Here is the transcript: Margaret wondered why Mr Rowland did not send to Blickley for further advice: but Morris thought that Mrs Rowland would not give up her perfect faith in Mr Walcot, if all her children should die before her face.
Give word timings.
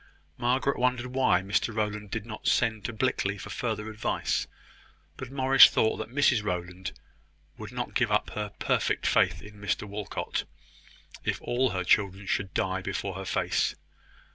Margaret 0.39 0.79
wondered 0.79 1.05
why 1.13 1.43
Mr 1.43 1.75
Rowland 1.75 2.09
did 2.09 2.25
not 2.25 2.47
send 2.47 2.85
to 2.85 2.91
Blickley 2.91 3.37
for 3.39 3.51
further 3.51 3.87
advice: 3.87 4.47
but 5.15 5.29
Morris 5.29 5.67
thought 5.69 5.97
that 5.97 6.09
Mrs 6.09 6.43
Rowland 6.43 6.93
would 7.59 7.71
not 7.71 7.93
give 7.93 8.11
up 8.11 8.31
her 8.31 8.49
perfect 8.57 9.05
faith 9.05 9.43
in 9.43 9.61
Mr 9.61 9.83
Walcot, 9.87 10.45
if 11.23 11.39
all 11.43 11.69
her 11.69 11.83
children 11.83 12.25
should 12.25 12.51
die 12.55 12.81
before 12.81 13.13
her 13.13 13.25
face. 13.25 13.75